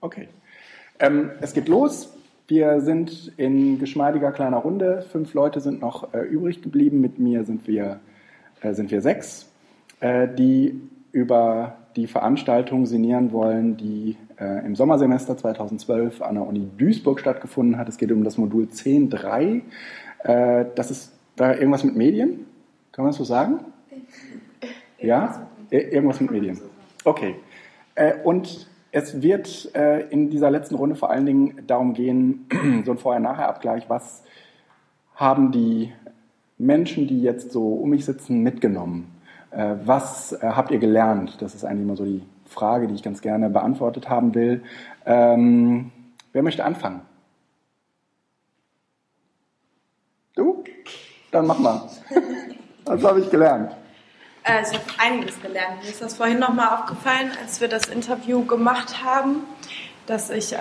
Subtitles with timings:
[0.00, 0.28] Okay.
[0.98, 2.16] Ähm, es geht los.
[2.48, 5.02] Wir sind in geschmeidiger kleiner Runde.
[5.10, 7.00] Fünf Leute sind noch äh, übrig geblieben.
[7.00, 8.00] Mit mir sind wir,
[8.60, 9.50] äh, sind wir sechs,
[10.00, 10.80] äh, die
[11.12, 17.78] über die Veranstaltung sinnieren wollen, die äh, im Sommersemester 2012 an der Uni Duisburg stattgefunden
[17.78, 17.88] hat.
[17.88, 19.62] Es geht um das Modul 10.3.
[20.22, 22.46] Äh, das ist da irgendwas mit Medien?
[22.92, 23.60] Kann man das so sagen?
[24.98, 25.48] Ja?
[25.70, 26.60] Irgendwas mit Medien.
[27.04, 27.36] Okay.
[27.94, 32.46] Äh, und es wird äh, in dieser letzten Runde vor allen Dingen darum gehen,
[32.86, 34.22] so ein Vorher-Nachher-Abgleich, was
[35.14, 35.92] haben die
[36.56, 39.14] Menschen, die jetzt so um mich sitzen, mitgenommen?
[39.50, 41.42] Äh, was äh, habt ihr gelernt?
[41.42, 44.62] Das ist eigentlich immer so die Frage, die ich ganz gerne beantwortet haben will.
[45.04, 45.92] Ähm,
[46.32, 47.02] wer möchte anfangen?
[50.36, 50.64] Du?
[51.32, 51.82] Dann mach mal.
[52.86, 53.76] Was habe ich gelernt?
[54.46, 55.82] Äh, ich habe einiges gelernt.
[55.82, 59.42] Mir ist das vorhin nochmal aufgefallen, als wir das Interview gemacht haben,
[60.06, 60.58] dass ich äh,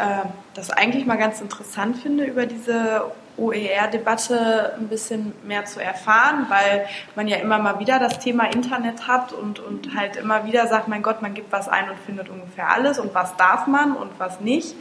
[0.55, 3.03] das eigentlich mal ganz interessant finde, über diese
[3.37, 9.07] OER-Debatte ein bisschen mehr zu erfahren, weil man ja immer mal wieder das Thema Internet
[9.07, 12.29] hat und, und halt immer wieder sagt, mein Gott, man gibt was ein und findet
[12.29, 14.75] ungefähr alles und was darf man und was nicht.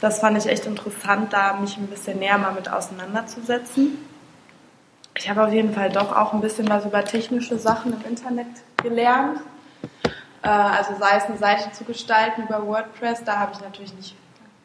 [0.00, 3.98] Das fand ich echt interessant, da mich ein bisschen näher mal mit auseinanderzusetzen.
[5.14, 8.46] Ich habe auf jeden Fall doch auch ein bisschen was über technische Sachen im Internet
[8.82, 9.40] gelernt.
[10.42, 14.16] Äh, also sei es eine Seite zu gestalten über WordPress, da habe ich natürlich nicht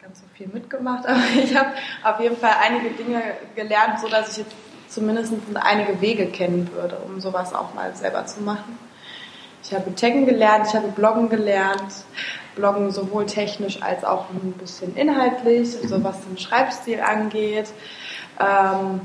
[0.02, 1.70] ganz so viel mitgemacht, aber ich habe
[2.02, 3.22] auf jeden Fall einige Dinge
[3.54, 4.56] gelernt, so dass ich jetzt
[4.88, 8.78] zumindest einige Wege kennen würde, um sowas auch mal selber zu machen.
[9.62, 11.92] Ich habe Taggen gelernt, ich habe Bloggen gelernt,
[12.56, 17.68] Bloggen sowohl technisch als auch ein bisschen inhaltlich, so was den Schreibstil angeht.
[18.40, 19.00] Ähm,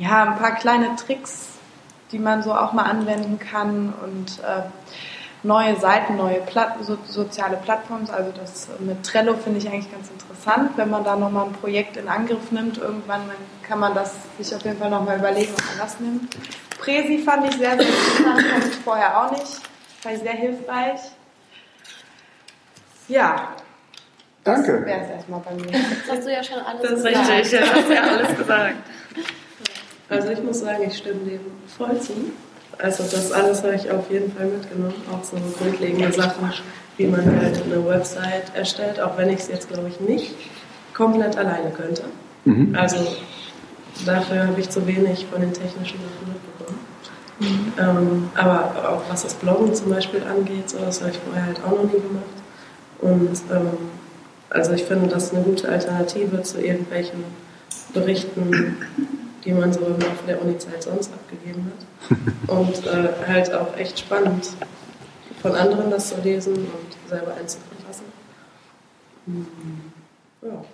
[0.00, 1.48] ja, ein paar kleine Tricks,
[2.10, 4.62] die man so auch mal anwenden kann und äh,
[5.42, 8.08] neue Seiten, neue Platt so, soziale Plattformen.
[8.10, 10.72] Also das mit Trello finde ich eigentlich ganz interessant.
[10.76, 13.36] Wenn man da nochmal ein Projekt in Angriff nimmt, irgendwann dann
[13.68, 16.34] kann man das sich auf jeden Fall nochmal überlegen, ob man das nimmt.
[16.78, 19.60] Presi fand ich sehr, sehr interessant, fand ich vorher auch nicht.
[20.00, 21.00] Fand ich sehr hilfreich.
[23.08, 23.48] Ja.
[24.44, 24.78] Danke.
[24.78, 25.70] Das wäre es erstmal bei mir.
[25.72, 27.30] Das hast du ja schon alles Das ist gesagt.
[27.30, 28.76] richtig, ja, hast ja alles gesagt.
[30.10, 32.12] Also ich muss sagen, ich stimme dem voll zu.
[32.78, 34.94] Also das alles habe ich auf jeden Fall mitgenommen.
[35.10, 36.52] Auch so grundlegende Sachen,
[36.96, 40.34] wie man halt eine Website erstellt, auch wenn ich es jetzt, glaube ich, nicht
[40.94, 42.02] komplett alleine könnte.
[42.44, 42.74] Mhm.
[42.74, 42.96] Also
[44.04, 47.72] dafür habe ich zu wenig von den technischen Sachen mitbekommen.
[47.78, 51.60] Ähm, aber auch was das Bloggen zum Beispiel angeht, so, das habe ich vorher halt
[51.64, 52.24] auch noch nie gemacht.
[52.98, 53.78] Und ähm,
[54.50, 57.24] also ich finde, das ist eine gute Alternative zu irgendwelchen
[57.94, 58.76] Berichten,
[59.44, 62.48] die man so im Laufe der Uni-Zeit sonst abgegeben hat.
[62.48, 64.50] Und äh, halt auch echt spannend,
[65.42, 68.04] von anderen das zu lesen und selber einzuverfassen.
[69.26, 69.46] Hm,
[70.42, 70.64] Ja.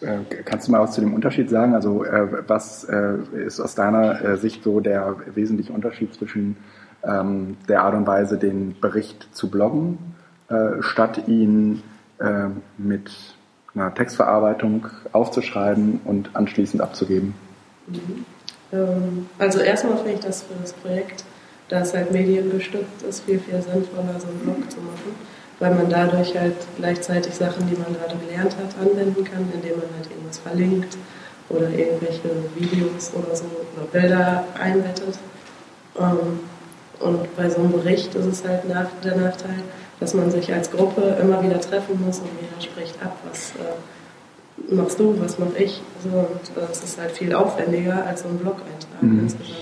[0.00, 1.74] Äh, Kannst du mal was zu dem Unterschied sagen?
[1.74, 6.56] Also äh, was äh, ist aus deiner äh, Sicht so der wesentliche Unterschied zwischen
[7.02, 9.98] ähm, der Art und Weise, den Bericht zu bloggen,
[10.48, 11.82] äh, statt ihn
[12.18, 13.10] äh, mit
[13.74, 17.34] einer Textverarbeitung aufzuschreiben und anschließend abzugeben?
[18.72, 21.24] Ähm, Also erstmal finde ich das für das Projekt,
[21.68, 25.14] da es halt mediengestützt ist, viel, viel sinnvoller, so einen Blog zu machen,
[25.60, 29.88] weil man dadurch halt gleichzeitig Sachen, die man gerade gelernt hat, anwenden kann, indem man
[29.96, 30.96] halt irgendwas verlinkt
[31.48, 33.44] oder irgendwelche Videos oder so
[33.76, 35.18] oder Bilder einbettet.
[35.98, 36.40] Ähm,
[37.00, 39.62] Und bei so einem Bericht ist es halt der Nachteil,
[40.00, 44.74] dass man sich als Gruppe immer wieder treffen muss und jeder spricht ab, was äh,
[44.74, 45.80] machst du, was mache ich.
[46.02, 49.20] So, und äh, es ist halt viel aufwendiger als so ein Blog-Eintrag Mhm.
[49.20, 49.58] insgesamt.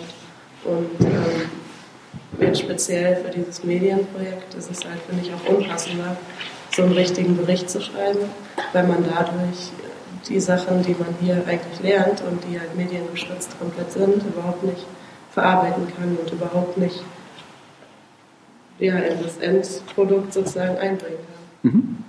[0.65, 6.17] Und ähm, jetzt speziell für dieses Medienprojekt ist es halt, finde ich, auch unpassender,
[6.75, 8.19] so einen richtigen Bericht zu schreiben,
[8.73, 13.59] weil man dadurch äh, die Sachen, die man hier eigentlich lernt und die halt mediengestützt
[13.59, 14.85] komplett sind, überhaupt nicht
[15.33, 17.03] verarbeiten kann und überhaupt nicht
[18.79, 21.19] ja, in das Endprodukt sozusagen einbringen
[21.63, 21.71] kann.
[21.71, 22.05] Mhm.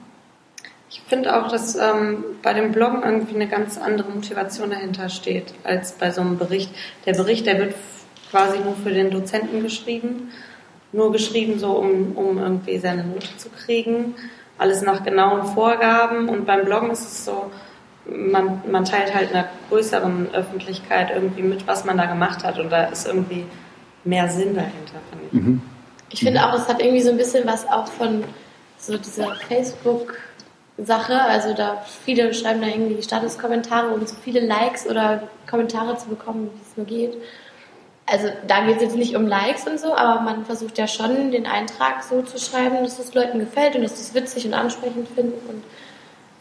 [0.90, 5.54] Ich finde auch, dass ähm, bei dem Bloggen irgendwie eine ganz andere Motivation dahinter steht
[5.64, 6.72] als bei so einem Bericht.
[7.06, 7.76] Der Bericht, der wird
[8.32, 10.32] quasi nur für den Dozenten geschrieben,
[10.92, 14.16] nur geschrieben, so um, um irgendwie seine Note zu kriegen,
[14.58, 16.28] alles nach genauen Vorgaben.
[16.28, 17.52] Und beim Bloggen ist es so,
[18.06, 22.58] man, man teilt halt einer größeren Öffentlichkeit irgendwie mit, was man da gemacht hat.
[22.60, 23.46] Und da ist irgendwie
[24.04, 25.34] mehr Sinn dahinter, finde ich.
[25.34, 25.62] Mhm.
[26.12, 28.24] Ich finde auch, es hat irgendwie so ein bisschen was auch von
[28.78, 31.22] so dieser Facebook-Sache.
[31.22, 36.50] Also da viele schreiben da irgendwie Statuskommentare, um so viele Likes oder Kommentare zu bekommen,
[36.54, 37.18] wie es nur geht.
[38.12, 41.32] also da geht es jetzt nicht um Likes und so, aber man versucht ja schon,
[41.32, 44.54] den Eintrag so zu schreiben, dass es Leuten gefällt und dass sie es witzig und
[44.54, 45.48] ansprechend finden.
[45.48, 45.64] Und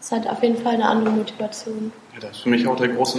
[0.01, 1.93] es hat auf jeden Fall eine andere Motivation.
[2.15, 3.19] Ja, das ist für mich auch der große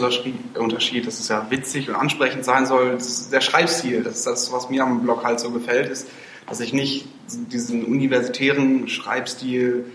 [0.58, 2.94] Unterschied, dass es ja witzig und ansprechend sein soll.
[2.94, 4.04] Das ist der Schreibstil.
[4.04, 6.08] Das ist das, was mir am Blog halt so gefällt, ist,
[6.50, 7.08] dass ich nicht
[7.52, 9.86] diesen universitären Schreibstil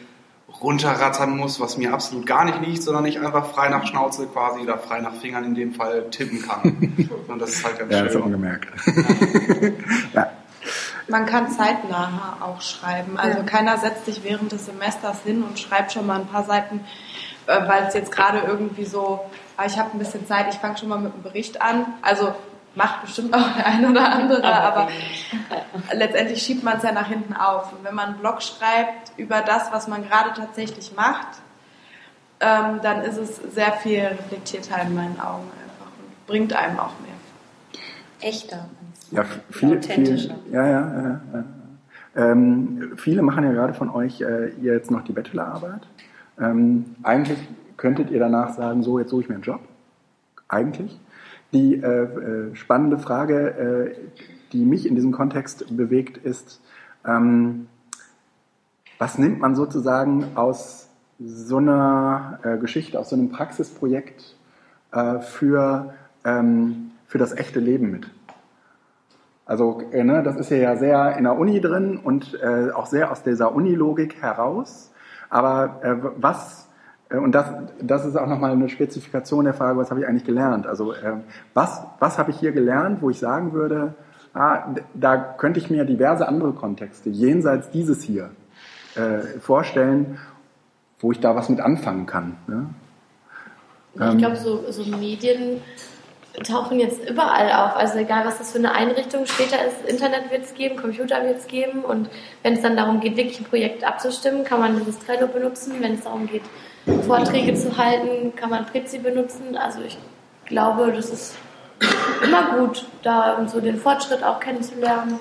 [0.63, 4.61] runterrattern muss, was mir absolut gar nicht liegt, sondern ich einfach frei nach Schnauze quasi
[4.61, 7.11] oder frei nach Fingern in dem Fall tippen kann.
[7.29, 8.07] Und das ist halt ganz ja, schön.
[8.07, 8.69] das ist auch gemerkt.
[10.15, 10.31] ja.
[11.09, 13.19] Man kann zeitnah auch schreiben.
[13.19, 16.81] Also keiner setzt sich während des Semesters hin und schreibt schon mal ein paar Seiten,
[17.47, 19.21] äh, weil es jetzt gerade irgendwie so,
[19.57, 21.87] ah, ich habe ein bisschen Zeit, ich fange schon mal mit einem Bericht an.
[22.01, 22.35] Also
[22.77, 24.89] macht bestimmt auch der ein oder andere, aber
[25.93, 27.73] letztendlich schiebt man es ja nach hinten auf.
[27.73, 31.29] Und wenn man einen Blog schreibt über das, was man gerade tatsächlich macht,
[32.41, 36.93] ähm, dann ist es sehr viel reflektierter in meinen Augen einfach und bringt einem auch
[37.01, 37.15] mehr.
[38.21, 38.69] Echter.
[39.11, 40.35] Ja, viel, Authentischer.
[40.45, 41.45] Viel, ja, ja, ja, ja.
[42.17, 45.83] Ähm, viele machen ja gerade von euch äh, jetzt noch die Bachelorarbeit.
[46.41, 47.39] Ähm, eigentlich
[47.77, 49.61] könntet ihr danach sagen, so, jetzt suche ich mir einen Job.
[50.49, 50.99] Eigentlich.
[51.55, 53.95] Die äh, äh, spannende Frage, äh,
[54.53, 56.61] die mich in diesem Kontext bewegt, ist,
[57.07, 57.69] ähm,
[58.99, 60.89] was nimmt man sozusagen aus
[61.21, 64.37] so einer äh, Geschichte, aus so einem Praxisprojekt
[64.91, 68.11] äh, für, ähm, für das echte Leben mit?
[69.47, 72.37] Also äh, ne, das ist ja sehr in der Uni drin und
[72.75, 74.91] auch sehr aus dieser Unilogik heraus.
[75.31, 76.64] Aber was,
[77.17, 77.47] und das,
[77.81, 80.67] das ist auch nochmal eine Spezifikation der Frage, was habe ich eigentlich gelernt?
[80.67, 81.15] Also äh,
[81.53, 83.95] was, was habe ich hier gelernt, wo ich sagen würde,
[84.33, 88.31] ah, da könnte ich mir diverse andere Kontexte jenseits dieses hier
[88.95, 90.19] äh, vorstellen,
[91.01, 92.37] wo ich da was mit anfangen kann.
[92.47, 92.67] Ne?
[94.01, 94.11] Ähm.
[94.13, 95.61] Ich glaube, so, so Medien
[96.43, 97.77] tauchen jetzt überall auf.
[97.77, 101.39] Also egal, was das für eine Einrichtung später ist, Internet wird es geben, Computer wird
[101.39, 101.85] es geben.
[101.85, 102.09] Und
[102.43, 105.75] wenn es dann darum geht, wirklich ein Projekt abzustimmen, kann man dieses Trello benutzen.
[105.81, 106.43] Wenn es darum geht,
[107.07, 109.57] Vorträge zu halten, kann man Prezi benutzen.
[109.57, 109.97] Also ich
[110.47, 111.35] glaube, das ist
[112.23, 115.19] immer gut, da so den Fortschritt auch kennenzulernen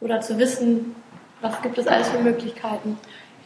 [0.00, 0.94] oder zu wissen,
[1.40, 2.98] was gibt es alles für Möglichkeiten.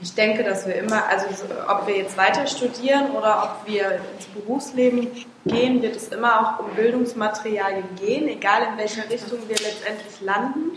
[0.03, 4.01] Ich denke, dass wir immer, also so, ob wir jetzt weiter studieren oder ob wir
[4.17, 5.09] ins Berufsleben
[5.45, 10.71] gehen, wird es immer auch um Bildungsmaterialien gehen, egal in welcher Richtung wir letztendlich landen.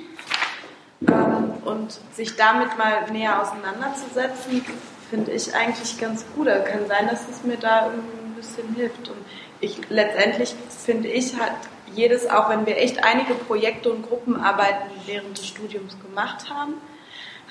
[1.08, 4.66] Ähm, und sich damit mal näher auseinanderzusetzen,
[5.14, 6.48] finde ich eigentlich ganz gut.
[6.48, 9.10] Da kann sein, dass es mir da irgendwie ein bisschen hilft.
[9.10, 9.18] Und
[9.60, 11.52] ich letztendlich finde ich, hat
[11.94, 16.74] jedes, auch wenn wir echt einige Projekte und Gruppenarbeiten während des Studiums gemacht haben,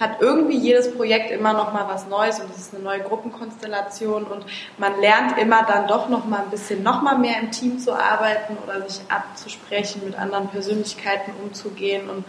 [0.01, 4.25] hat irgendwie jedes Projekt immer noch mal was Neues und es ist eine neue Gruppenkonstellation
[4.25, 4.45] und
[4.77, 7.93] man lernt immer dann doch noch mal ein bisschen noch mal mehr im Team zu
[7.93, 12.25] arbeiten oder sich abzusprechen, mit anderen Persönlichkeiten umzugehen und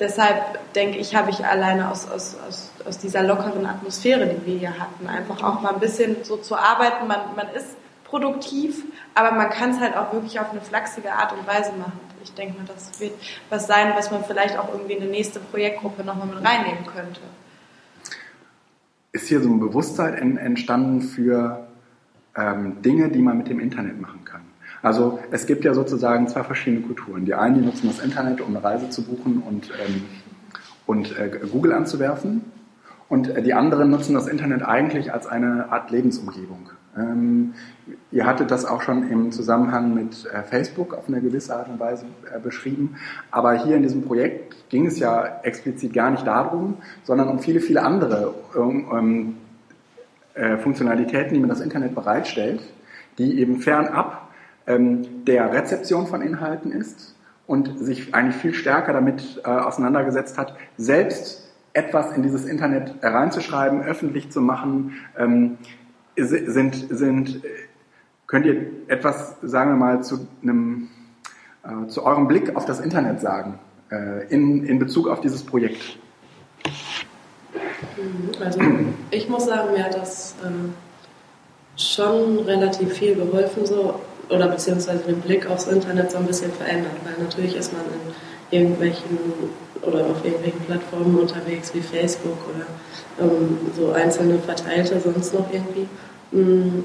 [0.00, 4.58] deshalb denke ich, habe ich alleine aus, aus, aus, aus dieser lockeren Atmosphäre, die wir
[4.58, 7.06] hier hatten, einfach auch mal ein bisschen so zu arbeiten.
[7.06, 8.84] Man, man ist produktiv,
[9.14, 12.00] aber man kann es halt auch wirklich auf eine flachsige Art und Weise machen.
[12.22, 13.12] Ich denke mal, das wird
[13.50, 17.20] was sein, was man vielleicht auch irgendwie in eine nächste Projektgruppe nochmal mit reinnehmen könnte.
[19.12, 21.66] ist hier so ein Bewusstsein en- entstanden für
[22.36, 24.42] ähm, Dinge, die man mit dem Internet machen kann.
[24.82, 27.24] Also es gibt ja sozusagen zwei verschiedene Kulturen.
[27.24, 30.02] Die einen, die nutzen das Internet, um eine Reise zu buchen und, ähm,
[30.86, 32.44] und äh, Google anzuwerfen.
[33.08, 36.70] Und äh, die anderen nutzen das Internet eigentlich als eine Art Lebensumgebung.
[36.96, 37.54] Ähm,
[38.10, 41.78] ihr hattet das auch schon im Zusammenhang mit äh, Facebook auf eine gewisse Art und
[41.78, 42.96] Weise äh, beschrieben.
[43.30, 47.60] Aber hier in diesem Projekt ging es ja explizit gar nicht darum, sondern um viele,
[47.60, 49.36] viele andere um, um,
[50.34, 52.60] äh, Funktionalitäten, die mir das Internet bereitstellt,
[53.18, 54.25] die eben fernab
[54.66, 57.14] ähm, der Rezeption von Inhalten ist
[57.46, 63.82] und sich eigentlich viel stärker damit äh, auseinandergesetzt hat, selbst etwas in dieses Internet reinzuschreiben,
[63.82, 65.58] öffentlich zu machen, ähm,
[66.16, 67.42] sind, sind,
[68.26, 70.88] könnt ihr etwas, sagen wir mal, zu einem,
[71.62, 73.58] äh, zu eurem Blick auf das Internet sagen,
[73.90, 75.98] äh, in, in Bezug auf dieses Projekt?
[78.42, 78.60] Also
[79.10, 85.20] ich muss sagen, mir hat das äh, schon relativ viel geholfen, so oder beziehungsweise den
[85.20, 89.18] Blick aufs Internet so ein bisschen verändert, weil natürlich ist man in irgendwelchen
[89.82, 95.86] oder auf irgendwelchen Plattformen unterwegs wie Facebook oder ähm, so einzelne verteilte sonst noch irgendwie.
[96.32, 96.84] Mm,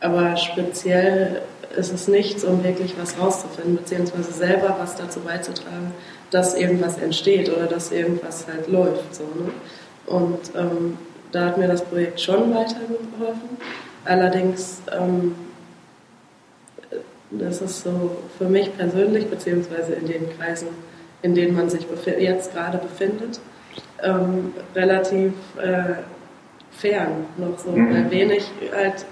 [0.00, 1.42] aber speziell
[1.76, 5.92] ist es nichts, um wirklich was rauszufinden, beziehungsweise selber was dazu beizutragen,
[6.30, 9.14] dass irgendwas entsteht oder dass irgendwas halt läuft.
[9.14, 9.50] So, ne?
[10.06, 10.98] Und ähm,
[11.32, 13.58] da hat mir das Projekt schon weitergeholfen.
[14.04, 15.34] Allerdings ähm,
[17.30, 20.68] Das ist so für mich persönlich, beziehungsweise in den Kreisen,
[21.22, 21.86] in denen man sich
[22.18, 23.40] jetzt gerade befindet,
[24.02, 25.94] ähm, relativ äh,
[26.70, 27.92] fern noch so, mhm.
[27.92, 29.04] weil wenig halt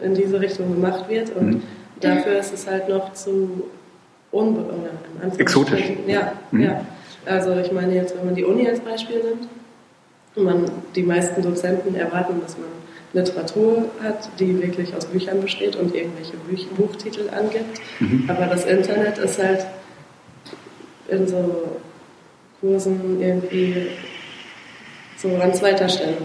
[0.00, 1.62] in diese Richtung gemacht wird und mhm.
[2.00, 3.64] dafür ist es halt noch zu
[4.30, 4.64] unbe
[5.38, 5.92] exotisch.
[6.06, 6.62] Ja, mhm.
[6.62, 6.86] ja.
[7.24, 9.48] Also ich meine jetzt, wenn man die Uni als Beispiel nimmt,
[10.34, 10.64] man,
[10.96, 12.68] die meisten Dozenten erwarten, dass man
[13.12, 17.80] Literatur hat, die wirklich aus Büchern besteht und irgendwelche Buch Buchtitel angibt.
[18.00, 18.24] Mhm.
[18.28, 19.66] Aber das Internet ist halt
[21.08, 21.80] in so
[22.60, 23.88] Kursen irgendwie
[25.16, 26.16] so an zweiter Stelle.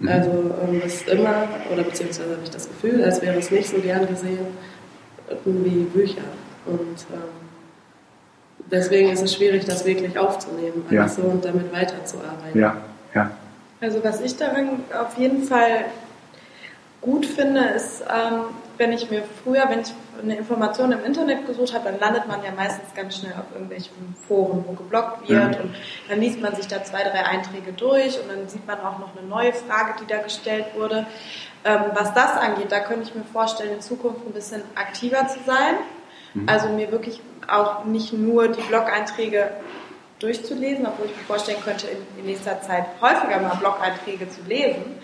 [0.00, 0.08] Mhm.
[0.08, 3.68] Also ähm, es ist immer, oder beziehungsweise habe ich das Gefühl, als wäre es nicht
[3.68, 4.46] so gern gesehen
[5.44, 6.22] wie Bücher.
[6.66, 7.50] Und ähm,
[8.70, 11.06] deswegen ist es schwierig, das wirklich aufzunehmen, ja.
[11.06, 12.58] so und damit weiterzuarbeiten.
[12.58, 12.76] Ja,
[13.14, 13.30] ja.
[13.80, 15.84] Also was ich daran auf jeden Fall
[17.00, 18.44] gut finde, ist, ähm,
[18.76, 19.92] wenn ich mir früher, wenn ich
[20.22, 24.14] eine Information im Internet gesucht habe, dann landet man ja meistens ganz schnell auf irgendwelchen
[24.26, 25.64] Foren, wo geblockt wird mhm.
[25.64, 25.74] und
[26.08, 29.16] dann liest man sich da zwei, drei Einträge durch und dann sieht man auch noch
[29.16, 31.06] eine neue Frage, die da gestellt wurde.
[31.64, 35.38] Ähm, was das angeht, da könnte ich mir vorstellen, in Zukunft ein bisschen aktiver zu
[35.46, 35.74] sein.
[36.34, 36.48] Mhm.
[36.48, 39.50] Also mir wirklich auch nicht nur die Blog-Einträge
[40.20, 45.00] durchzulesen, obwohl ich mir vorstellen könnte, in, in nächster Zeit häufiger mal Blog-Einträge zu lesen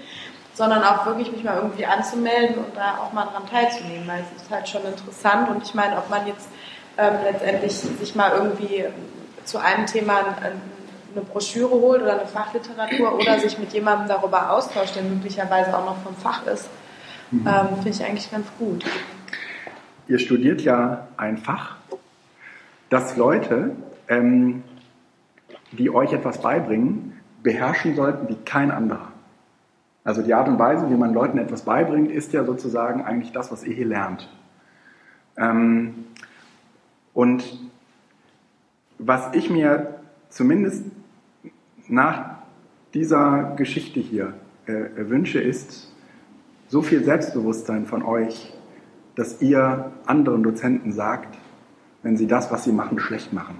[0.57, 4.43] sondern auch wirklich mich mal irgendwie anzumelden und da auch mal dran teilzunehmen, weil es
[4.43, 6.49] ist halt schon interessant und ich meine, ob man jetzt
[6.97, 8.87] ähm, letztendlich sich mal irgendwie
[9.45, 14.97] zu einem Thema eine Broschüre holt oder eine Fachliteratur oder sich mit jemandem darüber austauscht,
[14.97, 16.71] der möglicherweise auch noch vom Fach ist,
[17.31, 17.47] mhm.
[17.47, 18.83] ähm, finde ich eigentlich ganz gut.
[20.09, 21.77] Ihr studiert ja ein Fach,
[22.89, 23.73] das Leute,
[24.09, 24.65] ähm,
[25.73, 29.13] die euch etwas beibringen, beherrschen sollten wie kein anderer.
[30.07, 33.51] Also die Art und Weise, wie man Leuten etwas beibringt, ist ja sozusagen eigentlich das,
[33.51, 34.31] was ihr hier lernt.
[35.37, 36.05] Ähm,
[37.13, 37.43] und
[38.99, 39.97] was ich mir
[40.29, 40.85] zumindest
[41.89, 42.37] nach
[42.95, 44.35] dieser Geschichte hier
[44.67, 45.93] äh, wünsche, ist
[46.69, 48.55] so viel Selbstbewusstsein von euch,
[49.17, 51.37] dass ihr anderen Dozenten sagt,
[52.05, 53.57] wenn sie das, was sie machen, schlecht machen.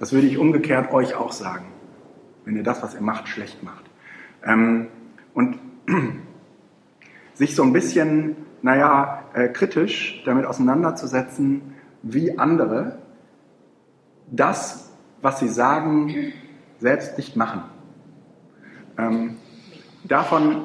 [0.00, 1.66] Das würde ich umgekehrt euch auch sagen,
[2.46, 3.84] wenn ihr das, was ihr macht, schlecht macht.
[4.42, 4.86] Ähm,
[5.34, 5.58] und
[7.34, 12.98] sich so ein bisschen, naja, äh, kritisch damit auseinanderzusetzen, wie andere
[14.30, 16.32] das, was sie sagen,
[16.78, 17.62] selbst nicht machen.
[18.98, 19.36] Ähm,
[20.04, 20.64] davon,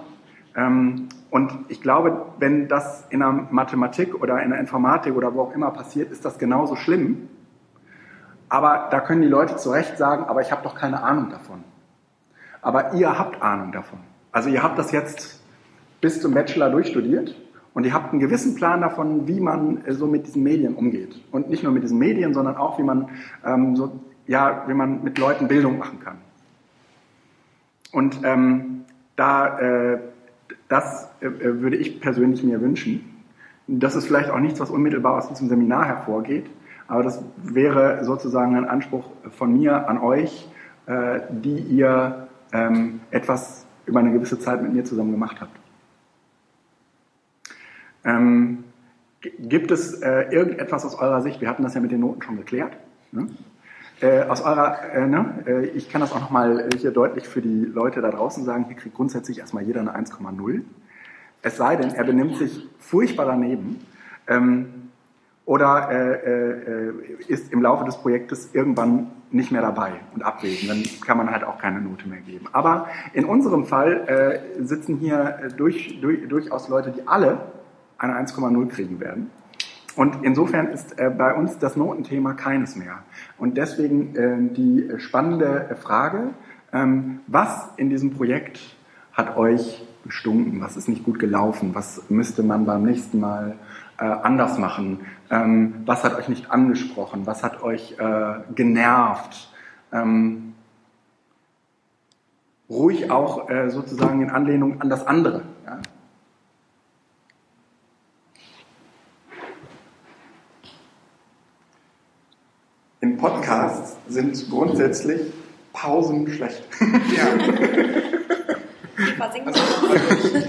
[0.56, 5.42] ähm, und ich glaube, wenn das in der Mathematik oder in der Informatik oder wo
[5.42, 7.30] auch immer passiert, ist das genauso schlimm.
[8.50, 11.64] Aber da können die Leute zu Recht sagen, aber ich habe doch keine Ahnung davon.
[12.62, 14.00] Aber ihr habt Ahnung davon.
[14.32, 15.42] Also ihr habt das jetzt
[16.00, 17.36] bis zum Bachelor durchstudiert
[17.74, 21.22] und ihr habt einen gewissen Plan davon, wie man äh, so mit diesen Medien umgeht.
[21.32, 23.10] Und nicht nur mit diesen Medien, sondern auch, wie man,
[23.46, 26.18] ähm, so, ja, wie man mit Leuten Bildung machen kann.
[27.92, 28.86] Und ähm,
[29.16, 30.00] da, äh,
[30.68, 33.24] das äh, würde ich persönlich mir wünschen.
[33.68, 36.50] Das ist vielleicht auch nichts, was unmittelbar aus diesem Seminar hervorgeht,
[36.88, 40.50] aber das wäre sozusagen ein Anspruch von mir an euch,
[40.88, 45.58] äh, die ihr ähm, etwas über eine gewisse Zeit mit mir zusammen gemacht habt.
[48.04, 48.64] Ähm,
[49.22, 52.38] gibt es äh, irgendetwas aus eurer Sicht, wir hatten das ja mit den Noten schon
[52.38, 52.76] geklärt,
[53.12, 53.28] ne?
[54.02, 55.44] äh, aus eurer, äh, ne?
[55.46, 58.76] Äh, ich kann das auch nochmal hier deutlich für die Leute da draußen sagen, hier
[58.76, 60.62] kriegt grundsätzlich erstmal jeder eine 1,0.
[61.44, 63.86] Es sei denn, er benimmt sich furchtbar daneben.
[64.28, 64.68] Ähm,
[65.46, 66.94] oder äh, äh,
[67.28, 70.70] ist im Laufe des Projektes irgendwann nicht mehr dabei und abwesend.
[70.70, 72.48] Dann kann man halt auch keine Note mehr geben.
[72.52, 77.40] Aber in unserem Fall äh, sitzen hier äh, durch, durch, durchaus Leute, die alle
[77.98, 79.30] eine 1,0 kriegen werden.
[79.96, 83.04] Und insofern ist äh, bei uns das Notenthema keines mehr.
[83.38, 86.30] Und deswegen äh, die spannende Frage,
[86.74, 88.60] ähm, was in diesem Projekt
[89.14, 90.62] hat euch gestunken?
[90.62, 91.76] Was ist nicht gut gelaufen?
[91.76, 93.56] Was müsste man beim nächsten Mal
[94.02, 95.06] äh, anders machen?
[95.30, 97.28] Ähm, was hat euch nicht angesprochen?
[97.28, 99.50] Was hat euch äh, genervt?
[99.94, 100.56] Ähm,
[102.68, 105.44] ruhig auch äh, sozusagen in Anlehnung an das andere.
[105.66, 105.80] Ja?
[113.02, 115.32] Im Podcast sind grundsätzlich
[115.74, 116.64] Pausen schlecht.
[117.16, 117.28] Ja.
[119.20, 119.40] Also,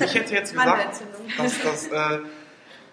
[0.04, 1.02] ich hätte jetzt gesagt,
[1.38, 2.18] dass das äh,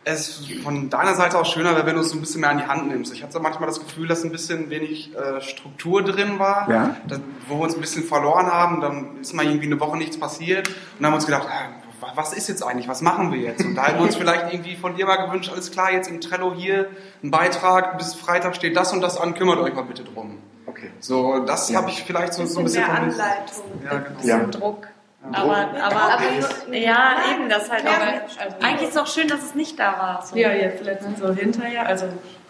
[0.05, 2.57] es von deiner Seite aus schöner wäre, wenn du es so ein bisschen mehr an
[2.57, 3.13] die Hand nimmst.
[3.13, 6.95] Ich hatte manchmal das Gefühl, dass ein bisschen wenig äh, Struktur drin war, ja?
[7.07, 8.81] dass, wo wir uns ein bisschen verloren haben.
[8.81, 12.01] Dann ist mal irgendwie eine Woche nichts passiert und dann haben wir uns gedacht, äh,
[12.01, 13.63] wa- was ist jetzt eigentlich, was machen wir jetzt?
[13.63, 16.21] Und da hätten wir uns vielleicht irgendwie von dir mal gewünscht, alles klar, jetzt im
[16.21, 16.87] Trello hier
[17.23, 20.37] ein Beitrag, bis Freitag steht das und das an, kümmert euch mal bitte drum.
[20.65, 20.91] Okay.
[21.01, 21.81] So, das Ja.
[21.81, 23.63] habe ich vielleicht so, so ein bisschen mehr Anleitung.
[23.83, 24.19] Ja, genau.
[24.23, 24.37] Ja.
[24.37, 24.87] Bisschen Druck.
[25.31, 26.23] Aber, aber, Aber
[26.71, 27.83] ja, eben das halt.
[27.83, 30.25] Ja, Aber also- eigentlich ist es auch schön, dass es nicht da war.
[30.25, 30.35] So.
[30.37, 32.05] Ja, jetzt letztens so hinterher, also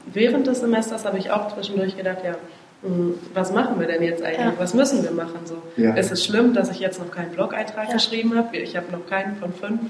[0.05, 2.35] während des Semesters habe ich auch zwischendurch gedacht, ja,
[2.83, 4.39] mh, was machen wir denn jetzt eigentlich?
[4.45, 4.53] Ja.
[4.57, 5.39] Was müssen wir machen?
[5.45, 5.95] So, Ja.
[5.95, 7.93] Es ist schlimm, dass ich jetzt noch keinen Blog-Eintrag Ja.
[7.93, 8.55] geschrieben habe.
[8.57, 9.81] Ich habe noch keinen von fünf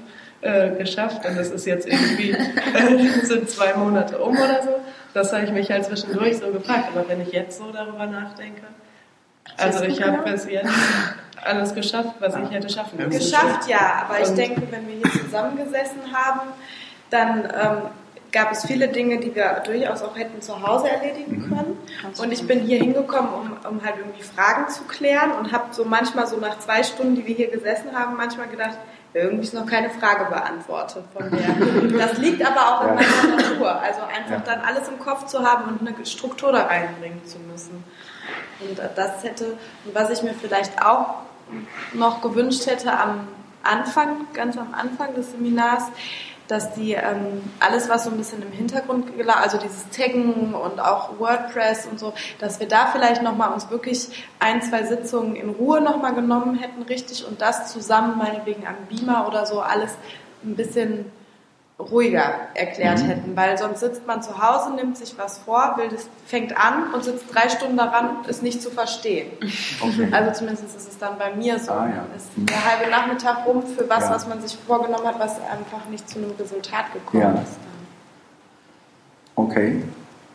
[0.42, 4.70] äh, geschafft und es ist jetzt irgendwie äh, sind zwei Monate um oder so.
[5.14, 6.86] Das habe ich mich halt zwischendurch so gefragt.
[6.96, 8.62] Aber wenn ich jetzt so darüber nachdenke,
[9.58, 10.70] also ich habe bis jetzt
[11.46, 13.12] alles geschafft, was ich hätte schaffen müssen.
[13.19, 16.41] Geschafft, ja, aber ich Und- denke, wenn wir hier zusammengesessen haben,
[17.10, 17.81] dann ähm,
[18.31, 21.77] gab es viele Dinge, die wir durchaus auch hätten zu Hause erledigen können.
[22.22, 25.84] Und ich bin hier hingekommen, um, um halt irgendwie Fragen zu klären und habe so
[25.86, 28.77] manchmal so nach zwei Stunden, die wir hier gesessen haben, manchmal gedacht,
[29.12, 31.98] irgendwie ist noch keine Frage beantwortet von mir.
[31.98, 32.93] Das liegt aber auch in Ja.
[32.96, 33.81] meiner Natur.
[33.81, 34.53] Also einfach Ja.
[34.53, 37.84] dann alles im Kopf zu haben und eine Struktur da reinbringen zu müssen.
[38.60, 41.15] Und äh, das hätte, und was ich mir vielleicht auch
[41.94, 43.27] noch gewünscht hätte am
[43.63, 45.84] Anfang, ganz am Anfang des Seminars,
[46.48, 51.20] dass die ähm, alles, was so ein bisschen im Hintergrund also dieses Taggen und auch
[51.20, 55.79] WordPress und so, dass wir da vielleicht nochmal uns wirklich ein, zwei Sitzungen in Ruhe
[55.79, 59.91] nochmal genommen hätten, richtig, und das zusammen meinetwegen am Beamer oder so alles
[60.44, 61.12] ein bisschen
[61.80, 63.06] ruhiger erklärt Mhm.
[63.08, 66.94] hätten, weil sonst sitzt man zu Hause, nimmt sich was vor, will das, fängt an
[66.94, 69.32] und sitzt drei Stunden daran, es nicht zu verstehen.
[69.82, 70.10] Okay.
[70.12, 71.72] Also zumindest ist es dann bei mir so.
[71.72, 71.96] Ah, ja.
[71.96, 74.12] Dann ist der halbe Nachmittag rum für was, Ja.
[74.16, 77.32] was man sich vorgenommen hat, was einfach nicht zu einem Resultat gekommen Ja.
[77.42, 77.58] ist.
[79.36, 79.84] Okay.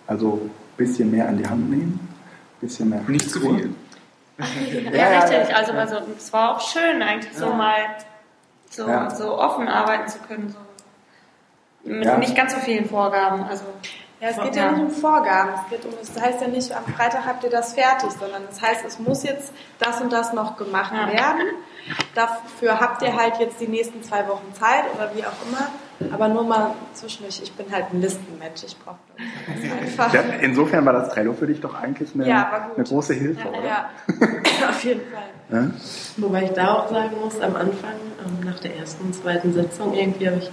[0.07, 2.01] Also ein bisschen mehr an die Hand nehmen,
[2.61, 3.01] bisschen mehr.
[3.07, 3.75] Nicht zu viel.
[4.93, 5.55] Ja, richtig.
[5.55, 7.77] Also, also es war auch schön, eigentlich so mal
[8.69, 9.09] so, Ja.
[9.09, 10.49] so offen arbeiten zu können.
[10.51, 10.59] So.
[11.85, 12.17] Mit Ja.
[12.19, 13.45] nicht ganz so vielen Vorgaben.
[13.45, 13.65] Also,
[14.21, 15.51] Ja, es geht ja nicht um Vorgaben.
[15.55, 18.63] Es geht um, es heißt ja nicht, am Freitag habt ihr das fertig, sondern es
[18.63, 21.13] heißt, es muss jetzt das und das noch gemacht Ja.
[21.13, 21.43] werden.
[22.15, 26.13] Dafür habt ihr halt jetzt die nächsten zwei Wochen Zeit oder wie auch immer.
[26.15, 28.63] Aber nur mal zwischendurch, ich bin halt ein Listenmensch.
[28.65, 28.97] Ich brauche
[29.83, 30.13] einfach.
[30.15, 33.63] Ja, insofern war das Trello für dich doch eigentlich eine, Ja, eine große Hilfe, oder?
[33.63, 33.91] Ja,
[34.71, 35.29] auf jeden Fall.
[35.61, 35.71] Ja?
[36.17, 37.93] Wobei ich da auch sagen muss, am Anfang,
[38.25, 40.51] ähm, nach der ersten, zweiten Sitzung, irgendwie habe ich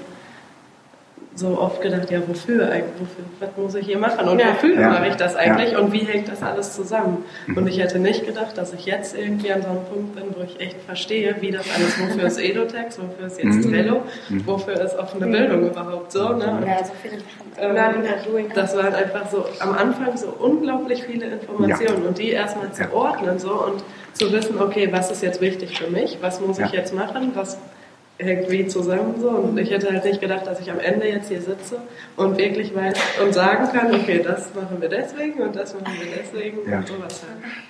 [1.33, 4.49] so oft gedacht, ja, wofür eigentlich, wofür, was muss ich hier machen und Ja.
[4.49, 4.89] wofür Ja.
[4.89, 5.79] mache ich das eigentlich Ja.
[5.79, 7.23] und wie hängt das alles zusammen?
[7.55, 10.43] Und ich hätte nicht gedacht, dass ich jetzt irgendwie an so einem Punkt bin, wo
[10.43, 13.71] ich echt verstehe, wie das alles, wofür ist Edotex, wofür ist jetzt Mhm.
[13.71, 14.01] Trello,
[14.45, 16.51] wofür ist offene Bildung überhaupt so, ne?
[16.59, 17.15] Und, ja, so viele
[17.59, 17.75] ähm,
[18.55, 22.91] das waren einfach so am Anfang so unglaublich viele Informationen und die erstmal zu Ja.
[22.93, 26.71] ordnen so und zu wissen, okay, was ist jetzt wichtig für mich, was muss ich
[26.71, 27.57] jetzt machen, was
[28.23, 31.29] hängt wie zusammen so und ich hätte halt nicht gedacht, dass ich am Ende jetzt
[31.29, 31.77] hier sitze
[32.15, 36.07] und wirklich weiß und sagen kann, okay, das machen wir deswegen und das machen wir
[36.21, 36.79] deswegen Ja.
[36.79, 37.23] und sowas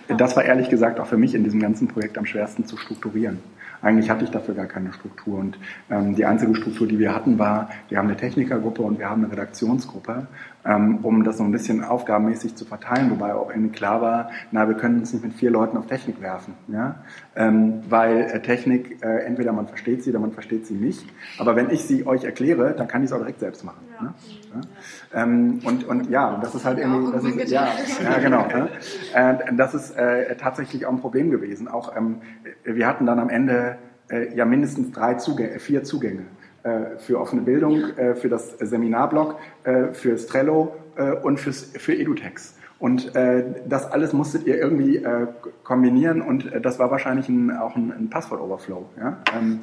[0.10, 0.20] halt.
[0.20, 3.40] Das war ehrlich gesagt auch für mich in diesem ganzen Projekt am schwersten zu strukturieren.
[3.82, 5.58] Eigentlich hatte ich dafür gar keine Struktur und
[5.90, 9.24] ähm, die einzige Struktur, die wir hatten, war, wir haben eine Technikergruppe und wir haben
[9.24, 10.28] eine Redaktionsgruppe,
[10.66, 14.68] ähm, um das so ein bisschen aufgabenmäßig zu verteilen, wobei auch irgendwie klar war, na,
[14.68, 17.04] wir können uns nicht mit vier Leuten auf Technik werfen, ja,
[17.36, 21.06] ähm, weil äh, Technik, äh, entweder man versteht sie oder man versteht sie nicht,
[21.40, 23.82] aber wenn ich sie euch erkläre, dann kann ich es auch direkt selbst machen.
[24.02, 24.14] Ne?
[24.54, 25.24] Ja?
[25.24, 27.68] Ähm, und, und ja, das ist halt irgendwie, das ist, ja,
[28.04, 28.48] ja, genau.
[28.48, 28.70] Ne?
[29.14, 31.68] Äh, das ist äh, tatsächlich auch ein Problem gewesen.
[31.68, 32.22] Auch ähm,
[32.64, 33.71] wir hatten dann am Ende
[34.12, 36.24] äh, ja mindestens drei Zugänge, vier Zugänge
[36.64, 41.96] äh, für offene Bildung, äh, für das Seminarblog, äh, fürs Trello äh, und fürs, für
[41.96, 42.56] Edutex.
[42.80, 45.28] Und äh, das alles musstet ihr irgendwie äh,
[45.64, 48.90] kombinieren und äh, das war wahrscheinlich ein, auch ein, ein Passwort-Overflow.
[49.00, 49.18] Ja?
[49.38, 49.62] Ähm,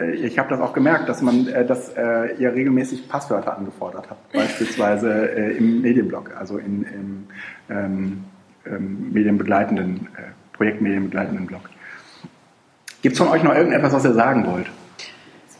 [0.00, 4.10] äh, ich habe das auch gemerkt, dass man, äh, dass äh, ihr regelmäßig Passwörter angefordert
[4.10, 7.26] habt, beispielsweise äh, im Medienblog, also in, im
[7.68, 8.24] ähm,
[8.66, 11.62] ähm, medienbegleitenden, äh, projektmedienbegleitenden Blog.
[13.06, 14.66] Gibt es von euch noch irgendetwas, was ihr sagen wollt?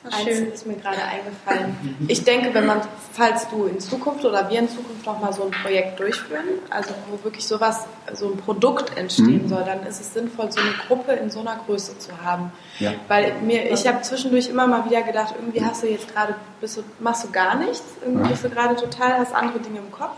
[0.03, 1.97] Eins ist mir gerade eingefallen.
[2.09, 2.81] Ich denke, wenn man,
[3.13, 7.23] falls du in Zukunft oder wir in Zukunft nochmal so ein Projekt durchführen, also wo
[7.23, 9.49] wirklich sowas, so ein Produkt entstehen Mhm.
[9.49, 12.51] soll, dann ist es sinnvoll, so eine Gruppe in so einer Größe zu haben.
[12.81, 12.95] Ja.
[13.07, 16.79] Weil mir, ich habe zwischendurch immer mal wieder gedacht, irgendwie hast du jetzt gerade, bist
[16.79, 20.17] du, machst du gar nichts, irgendwie bist du gerade total, hast andere Dinge im Kopf.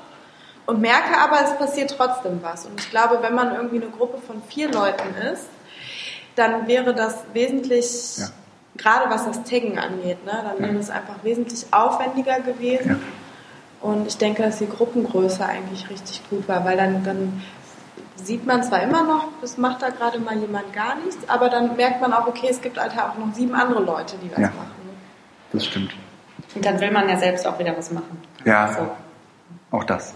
[0.65, 2.65] Und merke aber, es passiert trotzdem was.
[2.65, 5.45] Und ich glaube, wenn man irgendwie eine Gruppe von vier Leuten ist,
[6.39, 8.27] dann wäre das wesentlich, Ja.
[8.77, 12.89] gerade was das Taggen angeht, ne, dann wäre es einfach wesentlich aufwendiger gewesen.
[12.91, 12.97] Ja.
[13.81, 17.43] Und ich denke, dass die Gruppengröße eigentlich richtig gut war, weil dann, dann
[18.17, 21.77] sieht man zwar immer noch, es macht da gerade mal jemand gar nichts, aber dann
[21.77, 24.47] merkt man auch, okay, es gibt halt auch noch sieben andere Leute, die was Ja.
[24.49, 24.73] machen.
[25.53, 25.93] Das stimmt.
[26.55, 28.21] Und dann will man ja selbst auch wieder was machen.
[28.45, 29.77] Ja, So.
[29.77, 30.15] auch das.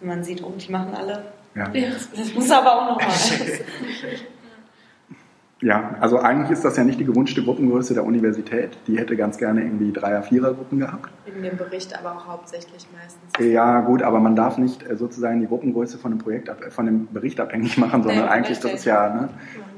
[0.00, 1.24] Wenn man sieht, oh, die machen alle.
[1.54, 1.68] Ja.
[1.68, 3.08] Das muss aber auch noch mal.
[5.64, 8.76] Ja, also eigentlich ist das ja nicht die gewünschte Gruppengröße der Universität.
[8.86, 11.08] Die hätte ganz gerne irgendwie Dreier-, Vierer-Gruppen gehabt.
[11.24, 13.50] In dem Bericht aber auch hauptsächlich meistens.
[13.52, 17.06] Ja, gut, aber man darf nicht äh, sozusagen die Gruppengröße von dem Projekt, von dem
[17.10, 19.28] Bericht abhängig machen, sondern Nee, eigentlich, das ist ja ne,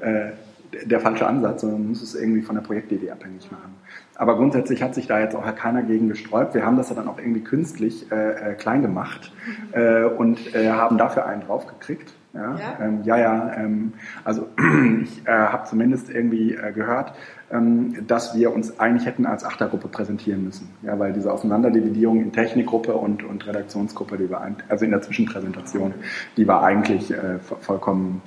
[0.01, 3.77] äh, der falsche Ansatz, sondern man muss es irgendwie von der Projektidee abhängig machen.
[4.17, 6.55] Aber grundsätzlich hat sich da jetzt auch keiner gegen gesträubt.
[6.55, 9.33] Wir haben das ja dann auch irgendwie künstlich äh, äh, klein gemacht
[9.71, 12.13] äh, und haben dafür einen draufgekriegt.
[12.37, 12.79] Ja, Ja?
[12.81, 13.95] ähm, ja, ja ähm,
[14.25, 14.47] also
[15.03, 17.15] ich äh, habe zumindest irgendwie äh, gehört,
[17.51, 20.69] ähm, dass wir uns eigentlich hätten als Achtergruppe präsentieren müssen.
[20.83, 25.03] Ja, weil diese Auseinanderdividierung in Technikgruppe und, und Redaktionsgruppe, die war, ein- also in der
[25.03, 25.95] Zwischenpräsentation,
[26.37, 28.21] die war eigentlich äh, vo- vollkommen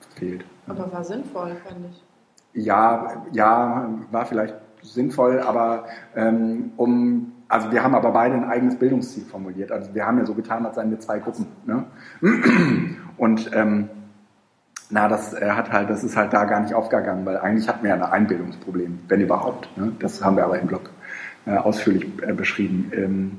[0.00, 0.44] verfehlt.
[0.66, 2.64] Aber war sinnvoll, fand ich.
[2.64, 5.84] Ja, ja, war vielleicht sinnvoll, aber
[6.16, 9.72] ähm, um, also wir haben aber beide ein eigenes Bildungsziel formuliert.
[9.72, 11.46] Also wir haben ja so getan, als seien wir zwei Gruppen.
[11.66, 11.84] Ne?
[13.16, 13.88] Und ähm,
[14.88, 17.82] na, das äh, hat halt, das ist halt da gar nicht aufgegangen, weil eigentlich hatten
[17.82, 19.68] wir ja ein Einbildungsproblem, wenn überhaupt.
[19.76, 19.92] Ne?
[19.98, 20.90] Das haben wir aber im Blog
[21.44, 22.92] äh, ausführlich äh, beschrieben.
[22.94, 23.32] Ähm,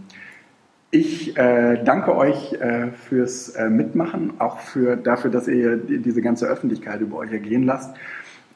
[0.91, 6.21] ich äh, danke euch äh, fürs äh, Mitmachen, auch für, dafür, dass ihr die, diese
[6.21, 7.95] ganze Öffentlichkeit über euch ergehen lasst.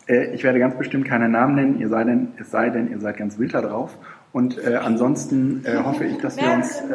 [0.08, 3.18] Ich werde ganz bestimmt keine Namen nennen, ihr sei denn, es sei denn, ihr seid
[3.18, 3.98] ganz wild da drauf.
[4.36, 6.94] Und äh, ansonsten äh, hoffe ich, dass wir uns äh,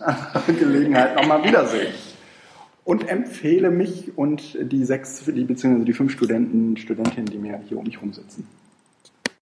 [0.00, 1.92] an Gelegenheit nochmal wiedersehen.
[2.82, 7.76] Und empfehle mich und die sechs, die, beziehungsweise die fünf Studenten, Studentinnen, die mir hier
[7.76, 8.48] um mich rum sitzen.